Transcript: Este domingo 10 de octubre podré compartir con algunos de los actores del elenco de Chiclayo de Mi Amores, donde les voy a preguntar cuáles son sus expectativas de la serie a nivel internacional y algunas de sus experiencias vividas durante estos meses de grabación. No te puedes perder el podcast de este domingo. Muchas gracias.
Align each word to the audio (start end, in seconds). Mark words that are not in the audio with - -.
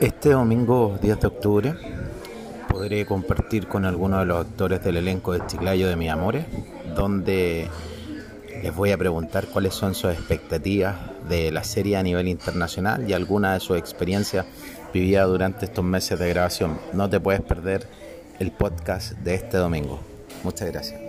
Este 0.00 0.30
domingo 0.30 0.98
10 1.00 1.20
de 1.20 1.26
octubre 1.26 1.74
podré 2.68 3.04
compartir 3.06 3.66
con 3.66 3.84
algunos 3.84 4.20
de 4.20 4.26
los 4.26 4.46
actores 4.46 4.82
del 4.82 4.98
elenco 4.98 5.32
de 5.32 5.44
Chiclayo 5.46 5.88
de 5.88 5.96
Mi 5.96 6.08
Amores, 6.08 6.44
donde 6.94 7.68
les 8.62 8.74
voy 8.74 8.92
a 8.92 8.98
preguntar 8.98 9.46
cuáles 9.46 9.74
son 9.74 9.94
sus 9.94 10.12
expectativas 10.12 10.96
de 11.28 11.50
la 11.50 11.64
serie 11.64 11.96
a 11.96 12.02
nivel 12.02 12.28
internacional 12.28 13.08
y 13.08 13.12
algunas 13.12 13.54
de 13.54 13.60
sus 13.60 13.76
experiencias 13.78 14.46
vividas 14.92 15.26
durante 15.26 15.66
estos 15.66 15.84
meses 15.84 16.18
de 16.18 16.28
grabación. 16.28 16.78
No 16.92 17.08
te 17.10 17.20
puedes 17.20 17.42
perder 17.42 17.86
el 18.38 18.52
podcast 18.52 19.12
de 19.12 19.34
este 19.34 19.56
domingo. 19.56 20.00
Muchas 20.44 20.70
gracias. 20.70 21.07